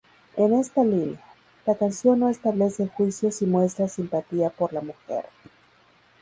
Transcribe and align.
En 0.35 0.53
esta 0.55 0.83
línea, 0.83 1.23
la 1.67 1.75
canción 1.75 2.19
no 2.21 2.29
establece 2.29 2.87
juicios 2.87 3.39
y 3.43 3.45
muestra 3.45 3.87
simpatía 3.87 4.49
por 4.49 4.73
la 4.73 4.81
mujer. 4.81 5.25